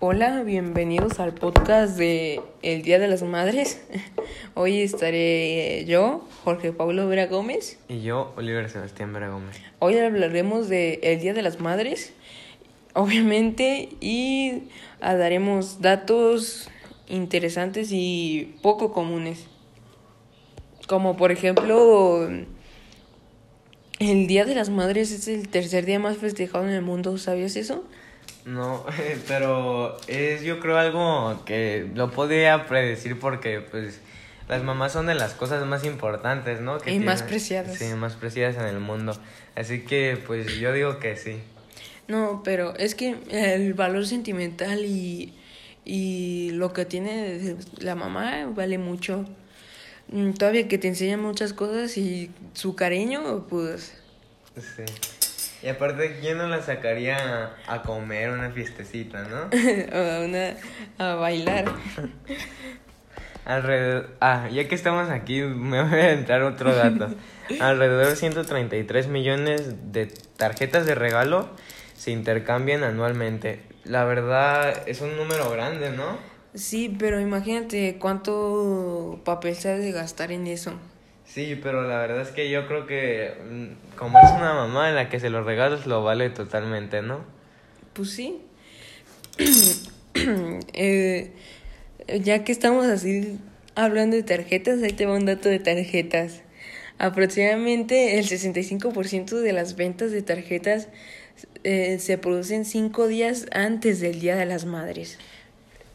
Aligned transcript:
Hola, 0.00 0.44
bienvenidos 0.44 1.18
al 1.18 1.34
podcast 1.34 1.98
de 1.98 2.40
El 2.62 2.82
Día 2.82 3.00
de 3.00 3.08
las 3.08 3.24
Madres. 3.24 3.82
Hoy 4.54 4.80
estaré 4.80 5.86
yo, 5.86 6.24
Jorge 6.44 6.70
Pablo 6.72 7.08
Vera 7.08 7.26
Gómez. 7.26 7.80
Y 7.88 8.02
yo, 8.02 8.32
Oliver 8.36 8.70
Sebastián 8.70 9.12
Vera 9.12 9.28
Gómez. 9.28 9.60
Hoy 9.80 9.98
hablaremos 9.98 10.68
de 10.68 11.00
El 11.02 11.18
Día 11.18 11.34
de 11.34 11.42
las 11.42 11.58
Madres, 11.58 12.12
obviamente, 12.94 13.88
y 14.00 14.68
daremos 15.00 15.80
datos 15.80 16.70
interesantes 17.08 17.88
y 17.90 18.54
poco 18.62 18.92
comunes. 18.92 19.46
Como 20.86 21.16
por 21.16 21.32
ejemplo, 21.32 22.28
el 23.98 24.26
Día 24.28 24.44
de 24.44 24.54
las 24.54 24.70
Madres 24.70 25.10
es 25.10 25.26
el 25.26 25.48
tercer 25.48 25.86
día 25.86 25.98
más 25.98 26.18
festejado 26.18 26.68
en 26.68 26.70
el 26.70 26.82
mundo, 26.82 27.18
¿sabías 27.18 27.56
eso? 27.56 27.82
No, 28.44 28.84
pero 29.28 29.98
es 30.06 30.42
yo 30.42 30.60
creo 30.60 30.78
algo 30.78 31.42
que 31.44 31.88
lo 31.94 32.10
podía 32.10 32.66
predecir 32.66 33.18
porque 33.18 33.60
pues 33.60 34.00
las 34.48 34.62
mamás 34.62 34.92
son 34.92 35.06
de 35.06 35.14
las 35.14 35.34
cosas 35.34 35.66
más 35.66 35.84
importantes, 35.84 36.60
¿no? 36.60 36.78
y 36.86 36.98
más 37.00 37.22
preciadas. 37.22 37.76
Sí, 37.76 37.92
más 37.94 38.14
preciadas 38.14 38.56
en 38.56 38.64
el 38.64 38.80
mundo. 38.80 39.18
Así 39.54 39.82
que 39.82 40.18
pues 40.26 40.58
yo 40.58 40.72
digo 40.72 40.98
que 40.98 41.16
sí. 41.16 41.36
No, 42.06 42.40
pero 42.42 42.74
es 42.76 42.94
que 42.94 43.16
el 43.30 43.74
valor 43.74 44.06
sentimental 44.06 44.84
y, 44.86 45.34
y 45.84 46.50
lo 46.52 46.72
que 46.72 46.86
tiene 46.86 47.56
la 47.78 47.94
mamá 47.94 48.50
vale 48.54 48.78
mucho. 48.78 49.26
Mm, 50.10 50.32
todavía 50.32 50.68
que 50.68 50.78
te 50.78 50.88
enseña 50.88 51.18
muchas 51.18 51.52
cosas 51.52 51.98
y 51.98 52.30
su 52.54 52.74
cariño, 52.74 53.46
pues... 53.48 53.92
Sí. 54.56 54.84
Y 55.62 55.68
aparte, 55.68 56.18
¿quién 56.20 56.38
no 56.38 56.46
la 56.46 56.62
sacaría 56.62 57.56
a, 57.66 57.82
comer 57.82 58.30
una 58.30 58.50
fiestecita, 58.50 59.22
no? 59.22 59.50
a, 59.92 60.20
una, 60.24 60.56
a 60.98 61.14
bailar. 61.14 61.72
Alrededor, 63.44 64.10
ah, 64.20 64.48
ya 64.52 64.68
que 64.68 64.74
estamos 64.74 65.08
aquí, 65.08 65.40
me 65.40 65.82
voy 65.82 65.98
a 65.98 66.12
entrar 66.12 66.42
otro 66.42 66.74
dato. 66.74 67.08
Alrededor 67.60 68.08
de 68.08 68.16
133 68.16 69.08
millones 69.08 69.92
de 69.92 70.06
tarjetas 70.36 70.84
de 70.84 70.94
regalo 70.94 71.48
se 71.94 72.10
intercambian 72.10 72.84
anualmente. 72.84 73.62
La 73.84 74.04
verdad 74.04 74.86
es 74.86 75.00
un 75.00 75.16
número 75.16 75.50
grande, 75.50 75.90
¿no? 75.90 76.18
Sí, 76.54 76.94
pero 76.98 77.20
imagínate 77.20 77.96
cuánto 77.98 79.20
papel 79.24 79.56
se 79.56 79.70
ha 79.70 79.78
de 79.78 79.92
gastar 79.92 80.30
en 80.30 80.46
eso. 80.46 80.74
Sí, 81.28 81.60
pero 81.62 81.86
la 81.86 81.98
verdad 81.98 82.22
es 82.22 82.30
que 82.30 82.50
yo 82.50 82.66
creo 82.66 82.86
que 82.86 83.34
mm, 83.48 83.96
como 83.96 84.18
es 84.18 84.30
una 84.30 84.54
mamá 84.54 84.88
en 84.88 84.94
la 84.94 85.10
que 85.10 85.20
se 85.20 85.28
los 85.28 85.44
regalos 85.44 85.86
lo 85.86 86.02
vale 86.02 86.30
totalmente, 86.30 87.02
¿no? 87.02 87.20
Pues 87.92 88.10
sí. 88.10 88.40
eh, 90.72 91.30
ya 92.20 92.44
que 92.44 92.52
estamos 92.52 92.86
así 92.86 93.38
hablando 93.74 94.16
de 94.16 94.22
tarjetas, 94.22 94.82
ahí 94.82 94.92
te 94.92 95.04
va 95.04 95.16
un 95.16 95.26
dato 95.26 95.50
de 95.50 95.58
tarjetas. 95.58 96.42
Aproximadamente 96.96 98.18
el 98.18 98.26
65% 98.26 99.40
de 99.40 99.52
las 99.52 99.76
ventas 99.76 100.10
de 100.10 100.22
tarjetas 100.22 100.88
eh, 101.62 101.98
se 102.00 102.18
producen 102.18 102.64
cinco 102.64 103.06
días 103.06 103.46
antes 103.52 104.00
del 104.00 104.18
Día 104.18 104.34
de 104.34 104.46
las 104.46 104.64
Madres. 104.64 105.18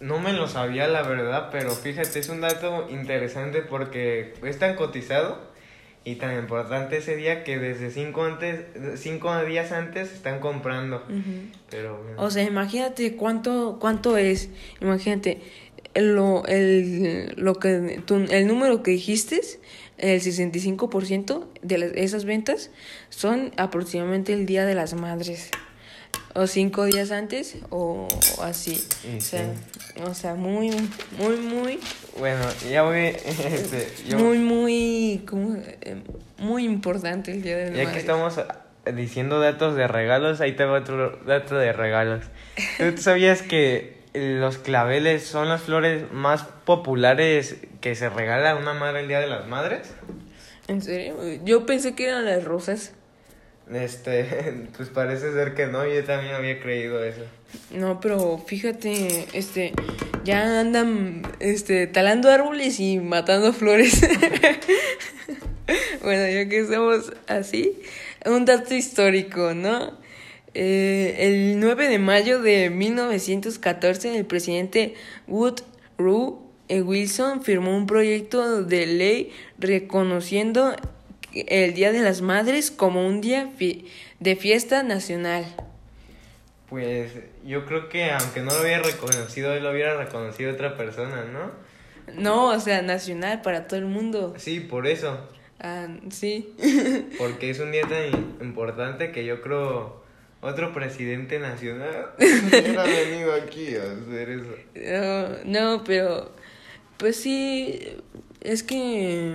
No 0.00 0.18
me 0.18 0.32
lo 0.32 0.48
sabía 0.48 0.88
la 0.88 1.02
verdad, 1.02 1.48
pero 1.50 1.70
fíjate, 1.70 2.18
es 2.18 2.28
un 2.28 2.40
dato 2.40 2.88
interesante 2.90 3.62
porque 3.62 4.34
es 4.42 4.58
tan 4.58 4.74
cotizado 4.76 5.38
y 6.04 6.16
tan 6.16 6.38
importante 6.38 6.98
ese 6.98 7.16
día 7.16 7.44
que 7.44 7.58
desde 7.58 7.90
cinco, 7.90 8.24
antes, 8.24 8.60
cinco 8.96 9.34
días 9.44 9.72
antes 9.72 10.12
están 10.12 10.40
comprando. 10.40 11.02
pero, 11.70 11.98
O 12.18 12.30
sea, 12.30 12.42
imagínate 12.42 13.16
cuánto, 13.16 13.78
cuánto 13.80 14.16
es, 14.18 14.50
imagínate, 14.80 15.40
lo, 15.94 16.44
el, 16.46 17.32
lo 17.36 17.54
que, 17.54 18.02
el 18.30 18.46
número 18.46 18.82
que 18.82 18.90
dijiste, 18.90 19.40
el 19.96 20.20
65% 20.20 21.46
de 21.62 21.92
esas 21.96 22.24
ventas 22.24 22.70
son 23.08 23.52
aproximadamente 23.56 24.32
el 24.32 24.44
Día 24.44 24.66
de 24.66 24.74
las 24.74 24.94
Madres 24.94 25.50
o 26.34 26.46
cinco 26.46 26.84
días 26.84 27.10
antes 27.10 27.56
o 27.70 28.08
así. 28.42 28.84
o, 29.16 29.20
sea, 29.20 29.52
o 30.04 30.14
sea, 30.14 30.34
muy, 30.34 30.70
muy, 31.18 31.36
muy... 31.36 31.80
Bueno, 32.18 32.44
ya 32.70 32.82
voy... 32.82 32.98
Este, 33.44 34.16
Muy, 34.16 34.38
muy, 34.38 35.24
como, 35.26 35.56
muy 36.38 36.64
importante 36.64 37.32
el 37.32 37.42
Día 37.42 37.56
de 37.56 37.70
la 37.70 37.84
Ya 37.84 37.92
que 37.92 37.98
estamos 37.98 38.40
diciendo 38.92 39.40
datos 39.40 39.76
de 39.76 39.88
regalos, 39.88 40.40
ahí 40.40 40.52
te 40.52 40.64
va 40.64 40.78
otro 40.78 41.18
dato 41.24 41.56
de 41.56 41.72
regalos. 41.72 42.24
¿Tú 42.78 42.96
sabías 42.98 43.42
que 43.42 44.02
los 44.12 44.58
claveles 44.58 45.24
son 45.24 45.48
las 45.48 45.62
flores 45.62 46.10
más 46.12 46.44
populares 46.64 47.56
que 47.80 47.94
se 47.94 48.08
regala 48.08 48.56
una 48.56 48.74
madre 48.74 49.00
el 49.00 49.08
Día 49.08 49.20
de 49.20 49.28
las 49.28 49.46
Madres? 49.46 49.92
¿En 50.68 50.82
serio? 50.82 51.16
Yo 51.44 51.66
pensé 51.66 51.94
que 51.94 52.08
eran 52.08 52.24
las 52.24 52.44
rosas. 52.44 52.92
Este, 53.72 54.68
pues 54.76 54.88
parece 54.88 55.32
ser 55.32 55.54
que 55.54 55.66
no, 55.66 55.86
yo 55.86 56.04
también 56.04 56.34
había 56.34 56.60
creído 56.60 57.02
eso. 57.02 57.22
No, 57.70 58.00
pero 58.00 58.38
fíjate, 58.38 59.26
este, 59.32 59.72
ya 60.24 60.60
andan, 60.60 61.22
este, 61.40 61.86
talando 61.86 62.30
árboles 62.30 62.80
y 62.80 62.98
matando 62.98 63.52
flores. 63.52 64.00
bueno, 66.02 66.28
ya 66.28 66.48
que 66.48 66.60
estamos 66.60 67.12
así, 67.26 67.78
un 68.26 68.44
dato 68.44 68.74
histórico, 68.74 69.54
¿no? 69.54 69.92
Eh, 70.54 71.16
el 71.18 71.58
9 71.58 71.88
de 71.88 71.98
mayo 71.98 72.40
de 72.40 72.70
1914, 72.70 74.16
el 74.16 74.24
presidente 74.24 74.94
Woodrow 75.26 76.44
Wilson 76.68 77.42
firmó 77.42 77.76
un 77.76 77.86
proyecto 77.86 78.62
de 78.62 78.86
ley 78.86 79.32
reconociendo 79.58 80.76
el 81.34 81.74
Día 81.74 81.92
de 81.92 82.00
las 82.00 82.20
Madres 82.22 82.70
como 82.70 83.06
un 83.06 83.20
día 83.20 83.50
de 84.20 84.36
fiesta 84.36 84.82
nacional? 84.82 85.44
Pues 86.68 87.12
yo 87.44 87.66
creo 87.66 87.88
que 87.88 88.10
aunque 88.10 88.40
no 88.40 88.52
lo 88.52 88.62
hubiera 88.62 88.82
reconocido, 88.82 89.52
él 89.52 89.62
lo 89.62 89.70
hubiera 89.70 89.96
reconocido 89.96 90.52
otra 90.52 90.76
persona, 90.76 91.24
¿no? 91.24 91.50
No, 92.14 92.48
o 92.48 92.60
sea, 92.60 92.82
nacional 92.82 93.42
para 93.42 93.66
todo 93.66 93.78
el 93.78 93.86
mundo. 93.86 94.34
Sí, 94.36 94.60
por 94.60 94.86
eso. 94.86 95.18
Ah, 95.60 95.88
sí. 96.10 96.54
Porque 97.18 97.50
es 97.50 97.58
un 97.60 97.72
día 97.72 97.82
tan 97.82 98.46
importante 98.46 99.12
que 99.12 99.24
yo 99.24 99.40
creo 99.40 100.02
otro 100.40 100.74
presidente 100.74 101.38
nacional 101.38 102.10
hubiera 102.18 102.84
venido 102.84 103.32
aquí 103.32 103.74
a 103.76 103.84
hacer 103.92 104.30
eso. 104.30 105.38
no, 105.46 105.82
pero 105.84 106.32
pues 106.98 107.16
sí, 107.16 107.80
es 108.42 108.62
que 108.62 109.34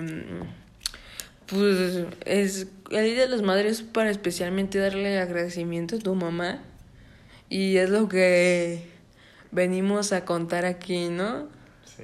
pues 1.50 2.06
es 2.26 2.68
el 2.92 3.06
Día 3.06 3.22
de 3.22 3.28
las 3.28 3.42
Madres 3.42 3.82
para 3.82 4.10
especialmente 4.10 4.80
darle 4.80 5.20
agradecimiento 5.20 5.96
a 5.96 6.00
tu 6.00 6.16
mamá. 6.16 6.62
Y 7.50 7.78
es 7.78 7.90
lo 7.90 8.08
que 8.08 8.84
venimos 9.52 10.14
a 10.14 10.26
contar 10.26 10.66
aquí, 10.66 11.10
¿no? 11.10 11.48
Sí. 11.84 12.04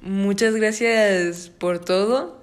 Muchas 0.00 0.54
gracias 0.54 1.50
por 1.50 1.78
todo. 1.78 2.42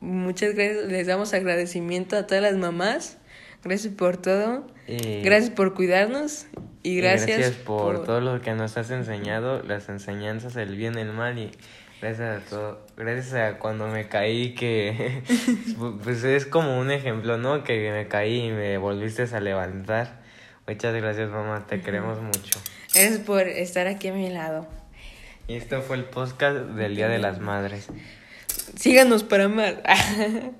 Muchas 0.00 0.54
gracias, 0.54 0.86
les 0.86 1.06
damos 1.06 1.34
agradecimiento 1.34 2.16
a 2.16 2.26
todas 2.26 2.42
las 2.42 2.56
mamás. 2.56 3.18
Gracias 3.64 3.94
por 3.94 4.16
todo. 4.18 4.66
Gracias 4.86 5.50
por 5.50 5.74
cuidarnos. 5.74 6.46
Y 6.82 6.96
gracias, 6.98 7.38
gracias 7.38 7.56
por, 7.56 8.04
todo 8.04 8.20
lo 8.20 8.42
que 8.42 8.52
nos 8.52 8.76
has 8.76 8.90
enseñado, 8.90 9.62
las 9.62 9.88
enseñanzas, 9.88 10.54
el 10.56 10.76
bien, 10.76 10.98
el 10.98 11.14
mal 11.14 11.38
y 11.38 11.50
Gracias 12.04 12.42
a 12.42 12.50
todo. 12.50 12.86
Gracias 12.98 13.32
a 13.32 13.58
cuando 13.58 13.86
me 13.86 14.08
caí, 14.08 14.54
que 14.54 15.22
pues 16.04 16.22
es 16.22 16.44
como 16.44 16.78
un 16.78 16.90
ejemplo, 16.90 17.38
¿no? 17.38 17.64
Que 17.64 17.90
me 17.92 18.08
caí 18.08 18.48
y 18.48 18.50
me 18.50 18.76
volviste 18.76 19.22
a 19.22 19.40
levantar. 19.40 20.20
Muchas 20.66 20.94
gracias, 20.94 21.30
mamá. 21.30 21.66
Te 21.66 21.80
queremos 21.80 22.20
mucho. 22.20 22.60
Gracias 22.92 23.20
por 23.20 23.48
estar 23.48 23.86
aquí 23.86 24.08
a 24.08 24.12
mi 24.12 24.28
lado. 24.28 24.66
Y 25.48 25.54
esto 25.54 25.80
fue 25.80 25.96
el 25.96 26.04
podcast 26.04 26.56
del 26.56 26.94
Día 26.94 27.08
de 27.08 27.20
las 27.20 27.40
Madres. 27.40 27.88
Síganos 28.76 29.24
para 29.24 29.44
amar. 29.44 29.82